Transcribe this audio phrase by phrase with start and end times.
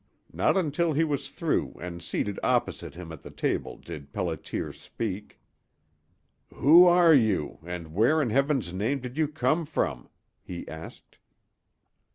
[0.33, 5.39] Not until he was through and seated opposite him at the table did Pelliter speak.
[6.55, 10.09] "Who are you, and where in Heaven's name did you come from?"
[10.41, 11.19] he asked.